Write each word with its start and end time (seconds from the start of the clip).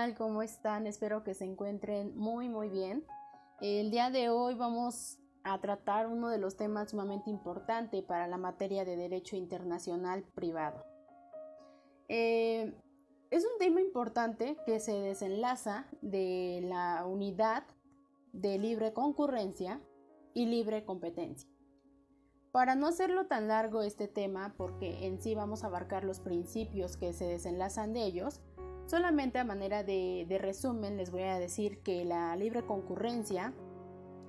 tal? 0.00 0.14
¿Cómo 0.14 0.40
están? 0.40 0.86
Espero 0.86 1.22
que 1.22 1.34
se 1.34 1.44
encuentren 1.44 2.16
muy 2.16 2.48
muy 2.48 2.70
bien. 2.70 3.04
El 3.60 3.90
día 3.90 4.08
de 4.08 4.30
hoy 4.30 4.54
vamos 4.54 5.18
a 5.44 5.60
tratar 5.60 6.06
uno 6.06 6.30
de 6.30 6.38
los 6.38 6.56
temas 6.56 6.92
sumamente 6.92 7.28
importante 7.28 8.02
para 8.02 8.26
la 8.26 8.38
materia 8.38 8.86
de 8.86 8.96
Derecho 8.96 9.36
Internacional 9.36 10.24
Privado. 10.34 10.86
Eh, 12.08 12.72
es 13.30 13.44
un 13.44 13.58
tema 13.58 13.82
importante 13.82 14.56
que 14.64 14.80
se 14.80 14.92
desenlaza 14.92 15.86
de 16.00 16.60
la 16.64 17.04
unidad 17.04 17.64
de 18.32 18.56
libre 18.56 18.94
concurrencia 18.94 19.82
y 20.32 20.46
libre 20.46 20.86
competencia. 20.86 21.50
Para 22.52 22.74
no 22.74 22.86
hacerlo 22.86 23.26
tan 23.26 23.48
largo 23.48 23.82
este 23.82 24.08
tema, 24.08 24.54
porque 24.56 25.06
en 25.06 25.20
sí 25.20 25.34
vamos 25.34 25.62
a 25.62 25.66
abarcar 25.66 26.04
los 26.04 26.20
principios 26.20 26.96
que 26.96 27.12
se 27.12 27.26
desenlazan 27.26 27.92
de 27.92 28.04
ellos, 28.06 28.40
solamente 28.90 29.38
a 29.38 29.44
manera 29.44 29.84
de, 29.84 30.26
resumen 30.40 30.96
les 30.96 31.12
voy 31.12 31.22
a 31.22 31.38
decir 31.38 31.78
que 31.78 32.04
la 32.04 32.34
libre 32.34 32.62
concurrencia 32.62 33.52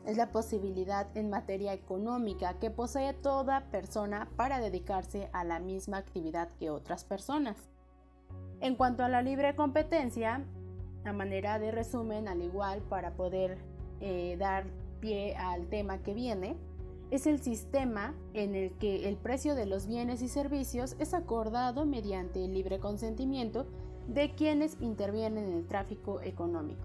es 0.06 0.18
la 0.18 0.32
posibilidad 0.32 1.08
en 1.18 1.32
materia 1.32 1.74
económica 1.74 2.60
que 2.60 2.70
posee 2.70 3.14
toda 3.14 3.72
persona 3.72 4.30
para 4.36 4.60
dedicarse 4.60 5.30
a 5.34 5.44
la 5.44 5.60
misma 5.60 5.98
actividad 5.98 6.50
que 6.60 6.70
otras 6.70 7.04
personas. 7.06 7.58
En 8.60 8.76
cuanto 8.76 9.04
a 9.04 9.10
la 9.10 9.24
libre 9.24 9.56
competencia, 9.56 10.46
a 11.06 11.12
manera 11.12 11.58
de 11.58 11.72
resumen, 11.72 12.28
al 12.28 12.44
igual 12.44 12.84
para 12.84 13.16
poder 13.16 13.58
eh, 14.00 14.36
dar 14.38 14.66
pie 15.00 15.36
al 15.38 15.70
tema 15.70 16.04
que 16.04 16.14
viene, 16.14 16.56
es 17.10 17.26
el 17.26 17.42
sistema 17.42 18.14
en 18.34 18.54
el 18.54 18.78
que 18.78 19.10
el 19.10 19.18
precio 19.18 19.56
de 19.56 19.66
los 19.66 19.88
bienes 19.88 20.22
y 20.22 20.28
servicios 20.28 20.96
es 21.00 21.16
acordado 21.16 21.86
mediante 21.86 22.46
el 22.46 22.54
libre 22.54 22.80
consentimiento 22.80 23.66
de 24.14 24.34
quienes 24.36 24.78
intervienen 24.80 25.46
en 25.46 25.58
el 25.58 25.68
tráfico 25.68 26.22
económico. 26.22 26.82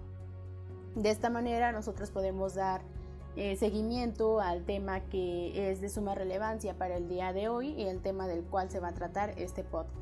De 0.95 1.09
esta 1.09 1.29
manera 1.29 1.71
nosotros 1.71 2.11
podemos 2.11 2.55
dar 2.55 2.81
eh, 3.35 3.55
seguimiento 3.55 4.39
al 4.39 4.65
tema 4.65 5.01
que 5.01 5.71
es 5.71 5.79
de 5.79 5.89
suma 5.89 6.15
relevancia 6.15 6.73
para 6.77 6.97
el 6.97 7.07
día 7.07 7.33
de 7.33 7.49
hoy 7.49 7.69
y 7.77 7.83
el 7.83 8.01
tema 8.01 8.27
del 8.27 8.43
cual 8.43 8.71
se 8.71 8.79
va 8.79 8.89
a 8.89 8.93
tratar 8.93 9.37
este 9.37 9.63
podcast, 9.63 9.95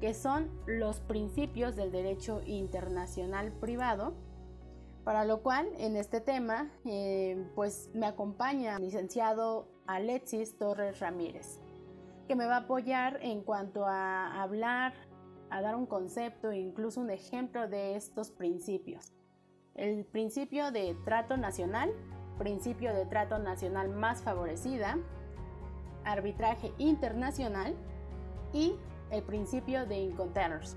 que 0.00 0.14
son 0.14 0.48
los 0.66 1.00
principios 1.00 1.74
del 1.74 1.90
derecho 1.90 2.40
internacional 2.46 3.50
privado 3.52 4.14
para 5.08 5.24
lo 5.24 5.40
cual, 5.40 5.70
en 5.78 5.96
este 5.96 6.20
tema, 6.20 6.70
eh, 6.84 7.42
pues 7.54 7.88
me 7.94 8.04
acompaña 8.04 8.76
el 8.76 8.82
licenciado 8.82 9.66
Alexis 9.86 10.58
Torres 10.58 11.00
Ramírez, 11.00 11.60
que 12.26 12.36
me 12.36 12.44
va 12.44 12.56
a 12.56 12.60
apoyar 12.64 13.18
en 13.22 13.40
cuanto 13.40 13.86
a 13.86 14.42
hablar, 14.42 14.92
a 15.50 15.60
dar 15.60 15.76
un 15.76 15.86
concepto 15.86 16.50
e 16.50 16.58
incluso 16.58 17.00
un 17.00 17.10
ejemplo 17.10 17.68
de 17.68 17.96
estos 17.96 18.30
principios. 18.30 19.12
El 19.74 20.04
principio 20.04 20.70
de 20.72 20.96
trato 21.04 21.36
nacional, 21.36 21.90
principio 22.38 22.94
de 22.94 23.06
trato 23.06 23.38
nacional 23.38 23.88
más 23.88 24.22
favorecida, 24.22 24.98
arbitraje 26.04 26.72
internacional 26.78 27.74
y 28.52 28.74
el 29.10 29.22
principio 29.22 29.86
de 29.86 29.98
incoterms. 29.98 30.76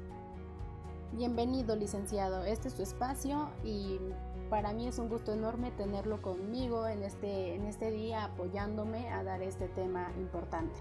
Bienvenido, 1.13 1.75
licenciado. 1.75 2.45
Este 2.45 2.69
es 2.69 2.75
su 2.75 2.83
espacio 2.83 3.49
y 3.63 3.99
para 4.49 4.73
mí 4.73 4.87
es 4.87 4.99
un 4.99 5.09
gusto 5.09 5.33
enorme 5.33 5.71
tenerlo 5.71 6.21
conmigo 6.21 6.87
en 6.87 7.03
este, 7.03 7.55
en 7.55 7.65
este 7.65 7.91
día 7.91 8.25
apoyándome 8.25 9.09
a 9.09 9.23
dar 9.23 9.41
este 9.41 9.67
tema 9.69 10.11
importante. 10.17 10.79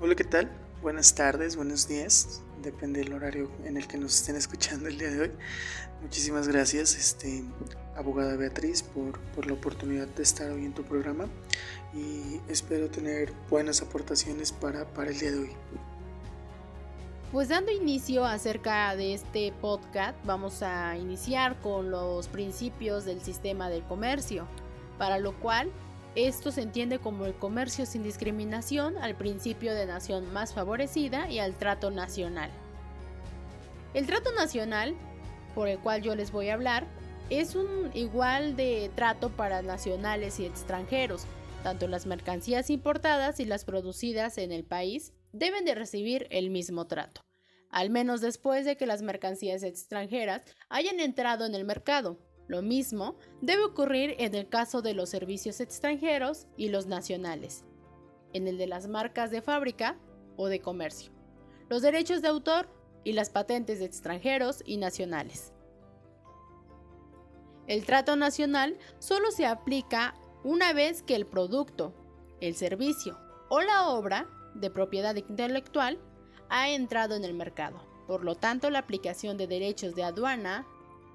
Hola, 0.00 0.14
¿qué 0.14 0.24
tal? 0.24 0.65
Buenas 0.82 1.14
tardes, 1.14 1.56
buenos 1.56 1.88
días, 1.88 2.42
depende 2.62 3.00
del 3.00 3.14
horario 3.14 3.50
en 3.64 3.78
el 3.78 3.88
que 3.88 3.96
nos 3.96 4.14
estén 4.14 4.36
escuchando 4.36 4.88
el 4.88 4.98
día 4.98 5.10
de 5.10 5.20
hoy. 5.22 5.30
Muchísimas 6.02 6.46
gracias, 6.48 6.94
este, 6.94 7.42
abogada 7.96 8.36
Beatriz, 8.36 8.82
por, 8.82 9.46
la 9.46 9.54
oportunidad 9.54 10.06
de 10.06 10.22
estar 10.22 10.50
hoy 10.50 10.66
en 10.66 10.74
tu 10.74 10.84
programa 10.84 11.28
y 11.94 12.40
espero 12.48 12.90
tener 12.90 13.32
buenas 13.48 13.80
aportaciones 13.80 14.52
para, 14.52 14.84
para 14.92 15.10
el 15.10 15.18
día 15.18 15.32
de 15.32 15.38
hoy. 15.38 15.50
Pues 17.32 17.48
dando 17.48 17.72
inicio 17.72 18.26
acerca 18.26 18.94
de 18.96 19.14
este 19.14 19.52
podcast, 19.60 20.16
vamos 20.26 20.62
a 20.62 20.96
iniciar 20.98 21.58
con 21.62 21.90
los 21.90 22.28
principios 22.28 23.06
del 23.06 23.22
sistema 23.22 23.70
del 23.70 23.82
comercio, 23.82 24.46
para 24.98 25.18
lo 25.18 25.32
cual 25.40 25.72
esto 26.16 26.50
se 26.50 26.62
entiende 26.62 26.98
como 26.98 27.26
el 27.26 27.34
comercio 27.34 27.84
sin 27.84 28.02
discriminación, 28.02 28.96
al 28.98 29.14
principio 29.14 29.74
de 29.74 29.86
nación 29.86 30.32
más 30.32 30.54
favorecida 30.54 31.30
y 31.30 31.38
al 31.38 31.54
trato 31.54 31.90
nacional. 31.90 32.50
El 33.92 34.06
trato 34.06 34.32
nacional, 34.32 34.94
por 35.54 35.68
el 35.68 35.78
cual 35.78 36.02
yo 36.02 36.14
les 36.16 36.32
voy 36.32 36.48
a 36.48 36.54
hablar, 36.54 36.86
es 37.28 37.54
un 37.54 37.90
igual 37.92 38.56
de 38.56 38.90
trato 38.94 39.30
para 39.30 39.60
nacionales 39.60 40.40
y 40.40 40.46
extranjeros, 40.46 41.26
tanto 41.62 41.86
las 41.86 42.06
mercancías 42.06 42.70
importadas 42.70 43.38
y 43.40 43.44
las 43.44 43.64
producidas 43.64 44.38
en 44.38 44.52
el 44.52 44.64
país 44.64 45.12
deben 45.32 45.64
de 45.66 45.74
recibir 45.74 46.28
el 46.30 46.48
mismo 46.48 46.86
trato, 46.86 47.26
al 47.70 47.90
menos 47.90 48.22
después 48.22 48.64
de 48.64 48.76
que 48.76 48.86
las 48.86 49.02
mercancías 49.02 49.62
extranjeras 49.62 50.42
hayan 50.70 50.98
entrado 50.98 51.44
en 51.44 51.54
el 51.54 51.64
mercado. 51.64 52.18
Lo 52.48 52.62
mismo 52.62 53.16
debe 53.40 53.64
ocurrir 53.64 54.14
en 54.18 54.34
el 54.34 54.48
caso 54.48 54.82
de 54.82 54.94
los 54.94 55.08
servicios 55.08 55.60
extranjeros 55.60 56.46
y 56.56 56.68
los 56.68 56.86
nacionales, 56.86 57.64
en 58.32 58.46
el 58.46 58.56
de 58.56 58.66
las 58.66 58.86
marcas 58.86 59.30
de 59.30 59.42
fábrica 59.42 59.98
o 60.36 60.46
de 60.46 60.60
comercio, 60.60 61.12
los 61.68 61.82
derechos 61.82 62.22
de 62.22 62.28
autor 62.28 62.68
y 63.04 63.12
las 63.12 63.30
patentes 63.30 63.78
de 63.78 63.86
extranjeros 63.86 64.62
y 64.64 64.76
nacionales. 64.76 65.52
El 67.66 67.84
trato 67.84 68.14
nacional 68.14 68.78
solo 69.00 69.32
se 69.32 69.44
aplica 69.44 70.14
una 70.44 70.72
vez 70.72 71.02
que 71.02 71.16
el 71.16 71.26
producto, 71.26 71.94
el 72.40 72.54
servicio 72.54 73.18
o 73.48 73.60
la 73.60 73.88
obra 73.88 74.28
de 74.54 74.70
propiedad 74.70 75.16
intelectual 75.16 75.98
ha 76.48 76.70
entrado 76.70 77.16
en 77.16 77.24
el 77.24 77.34
mercado. 77.34 77.80
Por 78.06 78.24
lo 78.24 78.36
tanto, 78.36 78.70
la 78.70 78.78
aplicación 78.78 79.36
de 79.36 79.48
derechos 79.48 79.96
de 79.96 80.04
aduana 80.04 80.64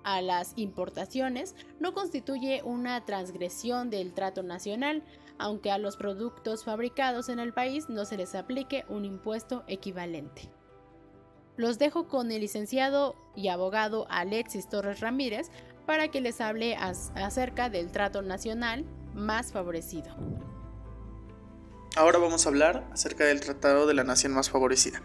a 0.03 0.22
las 0.22 0.53
importaciones 0.56 1.56
no 1.79 1.94
constituye 1.94 2.62
una 2.63 3.06
transgresión 3.06 3.89
del 3.89 4.13
trato 4.13 4.44
nacional, 4.44 5.03
aunque 5.38 5.72
a 5.72 5.78
los 5.78 5.97
productos 5.97 6.63
fabricados 6.63 7.29
en 7.29 7.39
el 7.39 7.53
país 7.53 7.89
no 7.89 8.06
se 8.06 8.17
les 8.17 8.35
aplique 8.35 8.85
un 8.89 9.06
impuesto 9.06 9.63
equivalente. 9.67 10.50
Los 11.57 11.78
dejo 11.78 12.07
con 12.07 12.31
el 12.31 12.41
licenciado 12.41 13.16
y 13.35 13.50
abogado 13.50 14.07
Alexis 14.09 14.69
Torres 14.69 15.00
Ramírez 15.00 15.50
para 15.85 16.07
que 16.07 16.22
les 16.22 16.41
hable 16.41 16.75
acerca 16.75 17.69
del 17.69 17.91
trato 17.91 18.22
nacional 18.22 18.85
más 19.13 19.51
favorecido. 19.51 20.16
Ahora 21.97 22.19
vamos 22.19 22.45
a 22.45 22.50
hablar 22.50 22.88
acerca 22.94 23.25
del 23.25 23.41
Tratado 23.41 23.85
de 23.85 23.94
la 23.94 24.06
Nación 24.06 24.31
Más 24.31 24.50
Favorecida. 24.50 25.01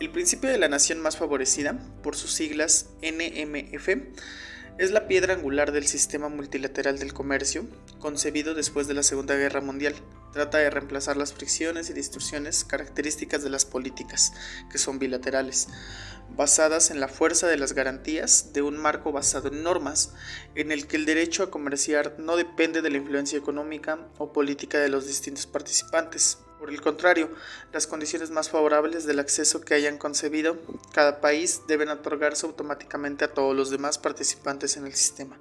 El 0.00 0.08
principio 0.08 0.48
de 0.48 0.56
la 0.56 0.68
nación 0.68 1.02
más 1.02 1.18
favorecida, 1.18 1.78
por 2.02 2.16
sus 2.16 2.32
siglas 2.32 2.86
NMF, 3.02 3.86
es 4.78 4.92
la 4.92 5.06
piedra 5.06 5.34
angular 5.34 5.72
del 5.72 5.86
sistema 5.86 6.30
multilateral 6.30 6.98
del 6.98 7.12
comercio, 7.12 7.66
concebido 7.98 8.54
después 8.54 8.88
de 8.88 8.94
la 8.94 9.02
Segunda 9.02 9.36
Guerra 9.36 9.60
Mundial. 9.60 9.94
Trata 10.32 10.56
de 10.56 10.70
reemplazar 10.70 11.18
las 11.18 11.34
fricciones 11.34 11.90
y 11.90 11.92
distorsiones 11.92 12.64
características 12.64 13.42
de 13.42 13.50
las 13.50 13.66
políticas, 13.66 14.32
que 14.72 14.78
son 14.78 14.98
bilaterales, 14.98 15.68
basadas 16.34 16.90
en 16.90 16.98
la 16.98 17.08
fuerza 17.08 17.46
de 17.46 17.58
las 17.58 17.74
garantías 17.74 18.54
de 18.54 18.62
un 18.62 18.78
marco 18.78 19.12
basado 19.12 19.48
en 19.48 19.62
normas, 19.62 20.14
en 20.54 20.72
el 20.72 20.86
que 20.86 20.96
el 20.96 21.04
derecho 21.04 21.42
a 21.42 21.50
comerciar 21.50 22.14
no 22.18 22.38
depende 22.38 22.80
de 22.80 22.88
la 22.88 22.96
influencia 22.96 23.36
económica 23.36 24.08
o 24.16 24.32
política 24.32 24.78
de 24.78 24.88
los 24.88 25.06
distintos 25.06 25.46
participantes. 25.46 26.38
Por 26.60 26.68
el 26.68 26.82
contrario, 26.82 27.30
las 27.72 27.86
condiciones 27.86 28.30
más 28.30 28.50
favorables 28.50 29.06
del 29.06 29.18
acceso 29.18 29.62
que 29.62 29.72
hayan 29.72 29.96
concebido 29.96 30.58
cada 30.92 31.22
país 31.22 31.62
deben 31.66 31.88
otorgarse 31.88 32.44
automáticamente 32.44 33.24
a 33.24 33.32
todos 33.32 33.56
los 33.56 33.70
demás 33.70 33.96
participantes 33.96 34.76
en 34.76 34.84
el 34.84 34.94
sistema. 34.94 35.40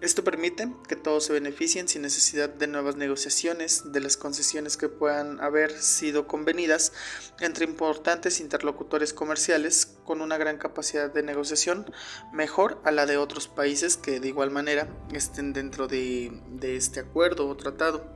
Esto 0.00 0.22
permite 0.22 0.72
que 0.86 0.94
todos 0.94 1.24
se 1.24 1.32
beneficien 1.32 1.88
sin 1.88 2.02
necesidad 2.02 2.48
de 2.48 2.68
nuevas 2.68 2.94
negociaciones 2.94 3.92
de 3.92 3.98
las 4.00 4.16
concesiones 4.16 4.76
que 4.76 4.88
puedan 4.88 5.40
haber 5.40 5.72
sido 5.72 6.28
convenidas 6.28 6.92
entre 7.40 7.64
importantes 7.64 8.38
interlocutores 8.38 9.12
comerciales 9.12 9.96
con 10.04 10.20
una 10.20 10.36
gran 10.36 10.58
capacidad 10.58 11.12
de 11.12 11.24
negociación 11.24 11.92
mejor 12.32 12.80
a 12.84 12.92
la 12.92 13.06
de 13.06 13.16
otros 13.16 13.48
países 13.48 13.96
que 13.96 14.20
de 14.20 14.28
igual 14.28 14.52
manera 14.52 14.86
estén 15.12 15.52
dentro 15.52 15.88
de, 15.88 16.30
este 16.62 17.00
acuerdo 17.00 17.48
o 17.48 17.56
tratado. 17.56 18.06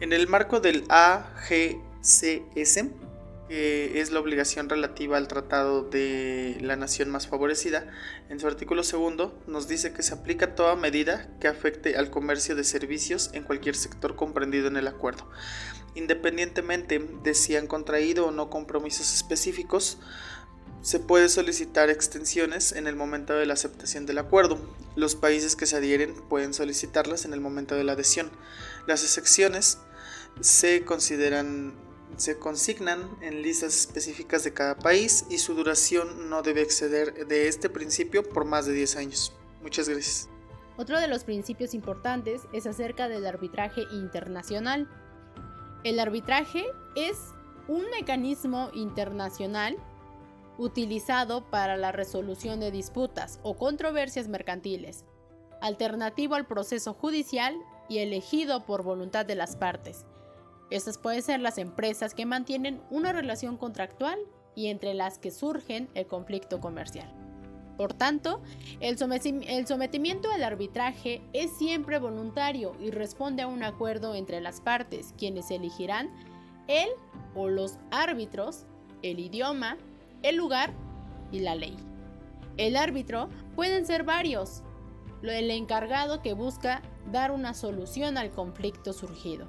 En 0.00 0.14
el 0.14 0.28
marco 0.28 0.60
del 0.60 0.84
AGCS, 0.88 2.84
es 3.50 4.10
la 4.10 4.20
obligación 4.20 4.70
relativa 4.70 5.18
al 5.18 5.28
Tratado 5.28 5.82
de 5.82 6.56
la 6.62 6.76
Nación 6.76 7.10
más 7.10 7.26
favorecida, 7.26 7.86
en 8.30 8.40
su 8.40 8.46
artículo 8.46 8.82
segundo 8.82 9.38
nos 9.46 9.68
dice 9.68 9.92
que 9.92 10.02
se 10.02 10.14
aplica 10.14 10.54
toda 10.54 10.74
medida 10.74 11.28
que 11.38 11.48
afecte 11.48 11.96
al 11.96 12.08
comercio 12.08 12.56
de 12.56 12.64
servicios 12.64 13.28
en 13.34 13.42
cualquier 13.42 13.76
sector 13.76 14.16
comprendido 14.16 14.68
en 14.68 14.78
el 14.78 14.88
acuerdo, 14.88 15.28
independientemente 15.94 17.06
de 17.22 17.34
si 17.34 17.56
han 17.56 17.66
contraído 17.66 18.28
o 18.28 18.30
no 18.30 18.48
compromisos 18.48 19.12
específicos 19.12 19.98
se 20.82 20.98
puede 20.98 21.28
solicitar 21.28 21.90
extensiones 21.90 22.72
en 22.72 22.86
el 22.86 22.96
momento 22.96 23.34
de 23.34 23.44
la 23.44 23.52
aceptación 23.52 24.06
del 24.06 24.16
acuerdo. 24.16 24.58
Los 24.96 25.14
países 25.14 25.54
que 25.54 25.66
se 25.66 25.76
adhieren 25.76 26.14
pueden 26.30 26.54
solicitarlas 26.54 27.26
en 27.26 27.34
el 27.34 27.40
momento 27.40 27.74
de 27.74 27.84
la 27.84 27.92
adhesión. 27.92 28.30
Las 28.86 29.02
excepciones 29.02 29.76
se 30.40 30.84
consideran 30.84 31.74
se 32.16 32.38
consignan 32.38 33.08
en 33.22 33.40
listas 33.42 33.74
específicas 33.74 34.44
de 34.44 34.52
cada 34.52 34.76
país 34.76 35.24
y 35.30 35.38
su 35.38 35.54
duración 35.54 36.28
no 36.28 36.42
debe 36.42 36.60
exceder 36.60 37.26
de 37.26 37.48
este 37.48 37.70
principio 37.70 38.22
por 38.22 38.44
más 38.44 38.66
de 38.66 38.72
10 38.74 38.96
años. 38.96 39.32
Muchas 39.62 39.88
gracias. 39.88 40.28
Otro 40.76 41.00
de 41.00 41.08
los 41.08 41.24
principios 41.24 41.72
importantes 41.74 42.42
es 42.52 42.66
acerca 42.66 43.08
del 43.08 43.26
arbitraje 43.26 43.82
internacional. 43.92 44.88
El 45.84 45.98
arbitraje 45.98 46.64
es 46.94 47.16
un 47.68 47.84
mecanismo 47.90 48.70
internacional 48.74 49.76
utilizado 50.58 51.48
para 51.50 51.76
la 51.76 51.92
resolución 51.92 52.60
de 52.60 52.70
disputas 52.70 53.40
o 53.42 53.56
controversias 53.56 54.28
mercantiles, 54.28 55.04
alternativo 55.62 56.34
al 56.34 56.46
proceso 56.46 56.92
judicial 56.92 57.56
y 57.88 57.98
elegido 57.98 58.66
por 58.66 58.82
voluntad 58.82 59.24
de 59.24 59.34
las 59.36 59.56
partes. 59.56 60.04
Estas 60.70 60.98
pueden 60.98 61.22
ser 61.22 61.40
las 61.40 61.58
empresas 61.58 62.14
que 62.14 62.26
mantienen 62.26 62.80
una 62.90 63.12
relación 63.12 63.56
contractual 63.56 64.18
y 64.54 64.68
entre 64.68 64.94
las 64.94 65.18
que 65.18 65.30
surgen 65.30 65.88
el 65.94 66.06
conflicto 66.06 66.60
comercial. 66.60 67.12
Por 67.76 67.94
tanto, 67.94 68.42
el, 68.80 68.98
sometimiento 68.98 70.30
al 70.30 70.44
arbitraje 70.44 71.22
es 71.32 71.50
siempre 71.56 71.98
voluntario 71.98 72.76
y 72.78 72.90
responde 72.90 73.42
a 73.42 73.46
un 73.46 73.62
acuerdo 73.62 74.14
entre 74.14 74.40
las 74.42 74.60
partes, 74.60 75.14
quienes 75.16 75.50
elegirán 75.50 76.10
el 76.68 76.90
o 77.34 77.48
los 77.48 77.78
árbitros, 77.90 78.66
el 79.02 79.18
idioma, 79.18 79.78
el 80.22 80.36
lugar 80.36 80.74
y 81.32 81.40
la 81.40 81.54
ley. 81.54 81.74
El 82.58 82.76
árbitro 82.76 83.30
pueden 83.56 83.86
ser 83.86 84.04
varios, 84.04 84.62
el 85.22 85.50
encargado 85.50 86.20
que 86.20 86.34
busca 86.34 86.82
dar 87.10 87.30
una 87.30 87.54
solución 87.54 88.18
al 88.18 88.30
conflicto 88.30 88.92
surgido. 88.92 89.46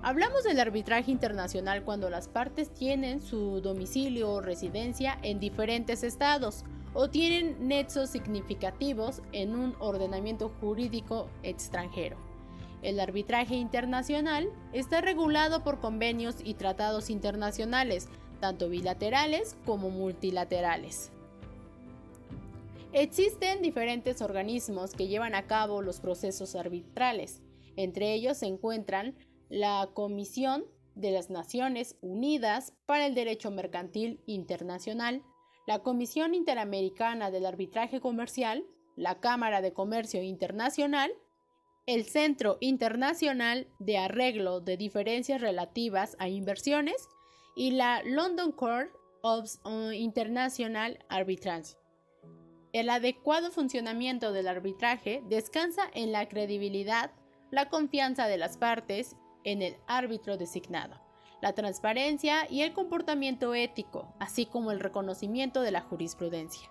Hablamos 0.00 0.44
del 0.44 0.60
arbitraje 0.60 1.10
internacional 1.10 1.82
cuando 1.82 2.08
las 2.08 2.28
partes 2.28 2.72
tienen 2.72 3.20
su 3.20 3.60
domicilio 3.60 4.30
o 4.30 4.40
residencia 4.40 5.18
en 5.22 5.40
diferentes 5.40 6.04
estados 6.04 6.64
o 6.94 7.10
tienen 7.10 7.66
nexos 7.66 8.08
significativos 8.08 9.22
en 9.32 9.56
un 9.56 9.74
ordenamiento 9.80 10.50
jurídico 10.60 11.28
extranjero. 11.42 12.16
El 12.80 13.00
arbitraje 13.00 13.56
internacional 13.56 14.48
está 14.72 15.00
regulado 15.00 15.64
por 15.64 15.80
convenios 15.80 16.36
y 16.44 16.54
tratados 16.54 17.10
internacionales, 17.10 18.08
tanto 18.38 18.68
bilaterales 18.68 19.56
como 19.66 19.90
multilaterales. 19.90 21.10
Existen 22.92 23.62
diferentes 23.62 24.22
organismos 24.22 24.92
que 24.92 25.08
llevan 25.08 25.34
a 25.34 25.48
cabo 25.48 25.82
los 25.82 25.98
procesos 25.98 26.54
arbitrales. 26.54 27.42
Entre 27.76 28.14
ellos 28.14 28.38
se 28.38 28.46
encuentran 28.46 29.14
la 29.48 29.88
Comisión 29.94 30.64
de 30.94 31.10
las 31.12 31.30
Naciones 31.30 31.96
Unidas 32.00 32.74
para 32.86 33.06
el 33.06 33.14
Derecho 33.14 33.50
Mercantil 33.50 34.20
Internacional, 34.26 35.22
la 35.66 35.80
Comisión 35.80 36.34
Interamericana 36.34 37.30
del 37.30 37.46
Arbitraje 37.46 38.00
Comercial, 38.00 38.64
la 38.96 39.20
Cámara 39.20 39.60
de 39.60 39.72
Comercio 39.72 40.22
Internacional, 40.22 41.12
el 41.86 42.04
Centro 42.04 42.58
Internacional 42.60 43.68
de 43.78 43.96
Arreglo 43.96 44.60
de 44.60 44.76
Diferencias 44.76 45.40
Relativas 45.40 46.16
a 46.18 46.28
Inversiones 46.28 47.08
y 47.54 47.70
la 47.70 48.02
London 48.04 48.52
Court 48.52 48.90
of 49.22 49.50
International 49.92 50.98
Arbitrage. 51.08 51.76
El 52.72 52.90
adecuado 52.90 53.50
funcionamiento 53.50 54.32
del 54.32 54.48
arbitraje 54.48 55.22
descansa 55.28 55.82
en 55.94 56.12
la 56.12 56.28
credibilidad, 56.28 57.12
la 57.50 57.70
confianza 57.70 58.26
de 58.26 58.36
las 58.36 58.58
partes 58.58 59.16
en 59.52 59.62
el 59.62 59.76
árbitro 59.86 60.36
designado, 60.36 61.00
la 61.40 61.54
transparencia 61.54 62.50
y 62.50 62.62
el 62.62 62.72
comportamiento 62.72 63.54
ético, 63.54 64.14
así 64.18 64.46
como 64.46 64.72
el 64.72 64.80
reconocimiento 64.80 65.62
de 65.62 65.70
la 65.70 65.80
jurisprudencia. 65.80 66.68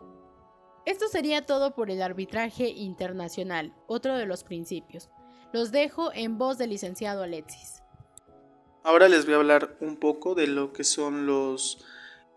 Esto 0.85 1.07
sería 1.07 1.45
todo 1.45 1.75
por 1.75 1.91
el 1.91 2.01
arbitraje 2.01 2.69
internacional, 2.69 3.73
otro 3.87 4.15
de 4.15 4.25
los 4.25 4.43
principios. 4.43 5.09
Los 5.51 5.71
dejo 5.71 6.11
en 6.13 6.37
voz 6.37 6.57
del 6.57 6.69
licenciado 6.69 7.23
Alexis. 7.23 7.81
Ahora 8.83 9.09
les 9.09 9.25
voy 9.25 9.33
a 9.33 9.37
hablar 9.37 9.75
un 9.81 9.97
poco 9.97 10.35
de 10.35 10.47
lo 10.47 10.71
que 10.71 10.83
son 10.83 11.25
los 11.25 11.83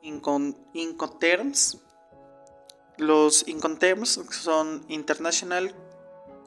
Incoterms. 0.03 1.79
Los 2.97 3.47
Incoterms 3.47 4.21
son 4.31 4.85
International 4.89 5.73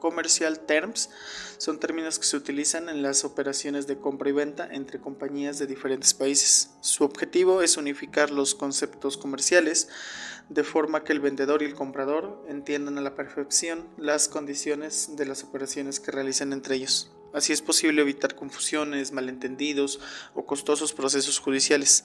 Commercial 0.04 0.60
Terms 0.60 1.08
son 1.56 1.80
términos 1.80 2.18
que 2.18 2.26
se 2.26 2.36
utilizan 2.36 2.90
en 2.90 3.00
las 3.00 3.24
operaciones 3.24 3.86
de 3.86 3.96
compra 3.96 4.28
y 4.28 4.32
venta 4.32 4.68
entre 4.70 5.00
compañías 5.00 5.58
de 5.58 5.66
diferentes 5.66 6.12
países. 6.12 6.74
Su 6.82 7.04
objetivo 7.04 7.62
es 7.62 7.78
unificar 7.78 8.30
los 8.30 8.54
conceptos 8.54 9.16
comerciales 9.16 9.88
de 10.50 10.62
forma 10.62 11.04
que 11.04 11.14
el 11.14 11.20
vendedor 11.20 11.62
y 11.62 11.64
el 11.64 11.74
comprador 11.74 12.44
entiendan 12.50 12.98
a 12.98 13.00
la 13.00 13.14
perfección 13.14 13.88
las 13.96 14.28
condiciones 14.28 15.16
de 15.16 15.24
las 15.24 15.42
operaciones 15.42 16.00
que 16.00 16.10
realizan 16.10 16.52
entre 16.52 16.74
ellos. 16.74 17.10
Así 17.34 17.52
es 17.52 17.62
posible 17.62 18.00
evitar 18.00 18.36
confusiones, 18.36 19.10
malentendidos 19.10 19.98
o 20.34 20.46
costosos 20.46 20.92
procesos 20.92 21.40
judiciales. 21.40 22.04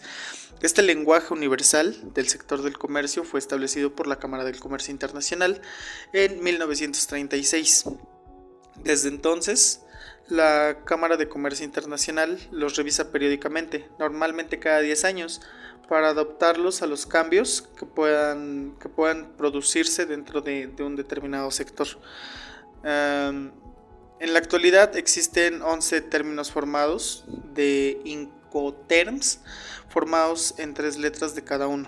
Este 0.63 0.81
lenguaje 0.81 1.31
universal 1.35 2.13
del 2.15 2.27
sector 2.27 2.63
del 2.63 2.79
comercio 2.79 3.23
fue 3.23 3.39
establecido 3.39 3.95
por 3.95 4.07
la 4.07 4.17
Cámara 4.17 4.43
del 4.43 4.59
Comercio 4.59 4.91
Internacional 4.91 5.61
en 6.13 6.43
1936. 6.43 7.85
Desde 8.83 9.09
entonces, 9.09 9.81
la 10.29 10.79
Cámara 10.83 11.15
de 11.15 11.29
Comercio 11.29 11.63
Internacional 11.63 12.39
los 12.51 12.75
revisa 12.75 13.11
periódicamente, 13.11 13.87
normalmente 13.99 14.57
cada 14.57 14.79
10 14.79 15.05
años, 15.05 15.41
para 15.87 16.09
adaptarlos 16.09 16.81
a 16.81 16.87
los 16.87 17.05
cambios 17.05 17.69
que 17.77 17.85
puedan, 17.85 18.75
que 18.79 18.89
puedan 18.89 19.37
producirse 19.37 20.07
dentro 20.07 20.41
de, 20.41 20.73
un 20.79 20.95
determinado 20.95 21.51
sector. 21.51 21.87
En 24.19 24.33
la 24.33 24.39
actualidad 24.39 24.97
existen 24.97 25.61
11 25.61 26.01
términos 26.01 26.51
formados 26.51 27.23
de 27.53 28.01
Incoterms, 28.03 29.39
formados 29.87 30.55
en 30.57 30.73
tres 30.73 30.97
letras 30.97 31.35
de 31.35 31.45
cada 31.45 31.67
uno. 31.67 31.87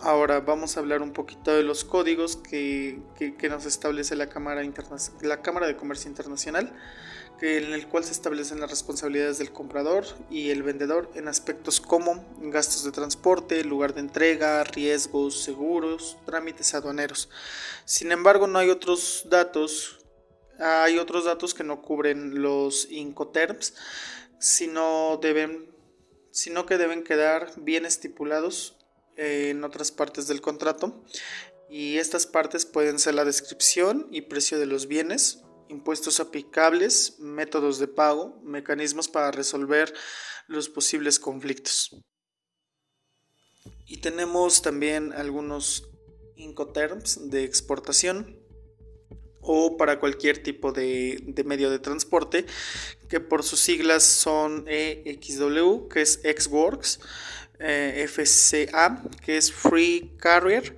Ahora 0.00 0.40
vamos 0.40 0.76
a 0.76 0.80
hablar 0.80 1.00
un 1.00 1.14
poquito 1.14 1.56
de 1.56 1.62
los 1.62 1.84
códigos 1.84 2.36
que, 2.36 3.00
nos 3.48 3.64
establece 3.64 4.14
la 4.14 4.28
Cámara, 4.28 4.62
la 5.22 5.40
Cámara 5.40 5.66
de 5.66 5.74
Comercio 5.74 6.10
Internacional, 6.10 6.70
que, 7.40 7.56
en 7.64 7.72
el 7.72 7.88
cual 7.88 8.04
se 8.04 8.12
establecen 8.12 8.60
las 8.60 8.68
responsabilidades 8.68 9.38
del 9.38 9.52
comprador 9.52 10.04
y 10.28 10.50
el 10.50 10.62
vendedor 10.62 11.10
en 11.14 11.28
aspectos 11.28 11.80
como 11.80 12.22
gastos 12.42 12.84
de 12.84 12.92
transporte, 12.92 13.64
lugar 13.64 13.94
de 13.94 14.00
entrega, 14.00 14.62
riesgos, 14.64 15.42
seguros, 15.42 16.18
trámites 16.26 16.74
aduaneros. 16.74 17.30
Sin 17.86 18.12
embargo, 18.12 18.46
no 18.46 18.58
hay 18.58 18.68
otros 18.68 19.24
datos 19.30 20.03
hay 20.58 20.98
otros 20.98 21.24
datos 21.24 21.54
que 21.54 21.64
no 21.64 21.82
cubren 21.82 22.42
los 22.42 22.90
Incoterms, 22.90 23.74
sino, 24.38 25.18
deben, 25.20 25.70
sino 26.30 26.66
que 26.66 26.78
deben 26.78 27.04
quedar 27.04 27.52
bien 27.56 27.86
estipulados 27.86 28.76
en 29.16 29.64
otras 29.64 29.90
partes 29.90 30.26
del 30.26 30.40
contrato. 30.40 31.04
Y 31.68 31.98
estas 31.98 32.26
partes 32.26 32.66
pueden 32.66 32.98
ser 32.98 33.14
la 33.14 33.24
descripción 33.24 34.08
y 34.10 34.22
precio 34.22 34.58
de 34.58 34.66
los 34.66 34.86
bienes, 34.86 35.42
impuestos 35.68 36.20
aplicables, 36.20 37.18
métodos 37.18 37.78
de 37.78 37.88
pago, 37.88 38.40
mecanismos 38.44 39.08
para 39.08 39.30
resolver 39.30 39.92
los 40.46 40.68
posibles 40.68 41.18
conflictos. 41.18 41.96
Y 43.86 43.98
tenemos 43.98 44.62
también 44.62 45.12
algunos 45.12 45.90
Incoterms 46.36 47.30
de 47.30 47.44
exportación 47.44 48.43
o 49.44 49.76
para 49.76 50.00
cualquier 50.00 50.42
tipo 50.42 50.72
de, 50.72 51.22
medio 51.44 51.70
de 51.70 51.78
transporte, 51.78 52.46
que 53.08 53.20
por 53.20 53.42
sus 53.42 53.60
siglas 53.60 54.02
son 54.02 54.64
EXW, 54.66 55.88
que 55.88 56.02
es 56.02 56.20
XWorks, 56.22 57.00
eh, 57.60 58.06
FCA, 58.08 59.02
que 59.24 59.36
es 59.36 59.52
Free 59.52 60.12
Carrier, 60.18 60.74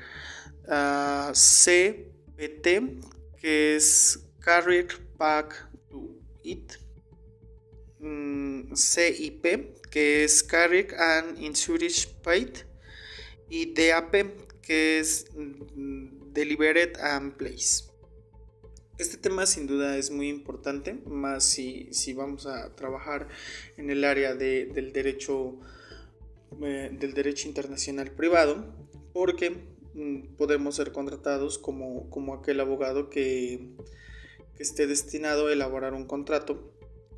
uh, 0.69 1.33
CPT, 1.33 3.01
que 3.41 3.77
es 3.77 4.19
Carrier 4.41 4.89
Pack 5.17 5.69
to 5.89 6.11
It, 6.43 6.75
mm, 8.01 8.75
CIP, 8.75 9.75
que 9.91 10.25
es 10.25 10.43
Carrier 10.43 10.95
and 10.99 11.39
Insurance 11.41 12.09
Paid, 12.23 12.59
y 13.49 13.73
DAP, 13.73 14.61
que 14.61 14.99
es 14.99 15.27
mm, 15.35 16.33
Delivered 16.33 16.99
and 17.01 17.33
Place. 17.37 17.86
Este 18.99 19.19
tema 19.19 19.45
sin 19.45 19.67
duda 19.67 19.99
es 19.99 20.11
muy 20.11 20.31
importante, 20.31 20.95
más 21.05 21.45
si, 21.45 21.91
vamos 22.15 22.47
a 22.47 22.75
trabajar 22.75 23.29
en 23.77 23.91
el 23.91 24.05
área 24.05 24.35
del, 24.35 24.93
derecho, 24.93 25.59
eh, 26.63 26.91
del 26.99 27.13
derecho 27.13 27.47
internacional 27.47 28.11
privado. 28.13 28.75
porque 29.13 29.51
mm, 29.95 30.37
podemos 30.37 30.77
ser 30.77 30.93
contratados 30.93 31.59
como, 31.59 32.09
como 32.09 32.35
aquel 32.35 32.59
abogado 32.61 33.11
que, 33.11 33.69
que, 34.57 34.63
esté 34.63 34.87
destinado 34.87 35.49
a 35.49 35.53
elaborar 35.53 35.93
un 35.93 36.07
contrato 36.07 36.73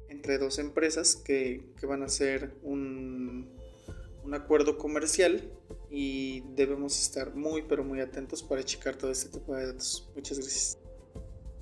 entre 0.08 0.38
dos 0.38 0.58
empresas 0.58 1.14
que, 1.14 1.62
que 1.78 1.86
van 1.86 2.02
a 2.02 2.06
hacer 2.06 2.54
un, 2.62 3.48
un 4.24 4.34
acuerdo 4.34 4.78
comercial 4.78 5.48
y 5.90 6.40
debemos 6.56 7.00
estar 7.00 7.34
muy 7.34 7.62
pero 7.62 7.84
muy 7.84 8.00
atentos 8.00 8.42
para 8.42 8.64
checar 8.64 8.96
todo 8.96 9.12
este 9.12 9.28
tipo 9.38 9.54
de 9.54 9.66
datos. 9.66 10.10
Muchas 10.14 10.38
gracias. 10.38 10.87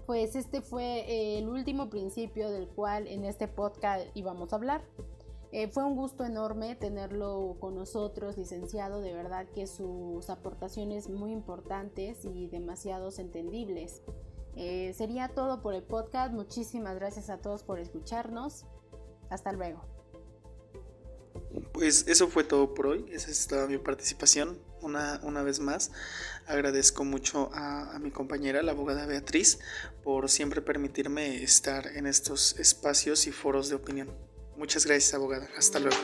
Pues 0.07 0.37
este 0.37 0.63
fue 0.63 1.39
el 1.39 1.49
último 1.49 1.91
principio 1.91 2.51
del 2.51 2.69
cual 2.69 3.09
en 3.09 3.25
este 3.25 3.49
podcast 3.49 4.07
íbamos 4.15 4.53
a 4.53 4.57
hablar. 4.57 4.85
Eh, 5.53 5.69
fue 5.69 5.85
un 5.85 5.97
gusto 5.97 6.25
enorme 6.25 6.77
tenerlo 6.77 7.57
con 7.61 7.75
nosotros, 7.75 8.37
licenciado. 8.37 9.01
De 9.01 9.13
verdad 9.13 9.47
que 9.55 9.67
sus 9.67 10.31
aportaciones 10.31 11.09
muy 11.09 11.33
importantes 11.33 12.25
y 12.25 12.47
demasiados 12.47 13.19
entendibles. 13.19 14.03
Eh, 14.55 14.93
sería 14.97 15.29
todo 15.29 15.61
por 15.61 15.75
el 15.75 15.83
podcast. 15.83 16.33
Muchísimas 16.33 16.95
gracias 16.97 17.29
a 17.29 17.39
todos 17.39 17.63
por 17.63 17.79
escucharnos. 17.79 18.65
Hasta 19.29 19.53
luego. 19.53 19.81
Pues 21.73 22.07
eso 22.07 22.29
fue 22.29 22.45
todo 22.45 22.75
por 22.75 22.87
hoy. 22.87 23.07
Esa 23.11 23.31
es 23.31 23.47
toda 23.47 23.67
mi 23.67 23.79
participación. 23.79 24.59
Una, 24.87 25.19
una 25.25 25.43
vez 25.43 25.59
más, 25.59 25.90
agradezco 26.47 27.05
mucho 27.05 27.50
a, 27.52 27.97
a 27.97 27.99
mi 27.99 28.12
compañera, 28.12 28.62
la 28.62 28.71
abogada 28.71 29.05
Beatriz, 29.05 29.59
por 30.05 30.31
siempre 30.31 30.62
permitirme 30.62 31.43
estar 31.43 31.88
en 31.88 32.07
estos 32.07 32.57
espacios 32.61 33.26
y 33.26 33.33
foros 33.33 33.69
de 33.69 33.75
opinión. 33.75 34.09
Muchas 34.57 34.87
gracias, 34.87 35.12
abogada. 35.12 35.49
Hasta 35.59 35.81
luego. 35.81 35.97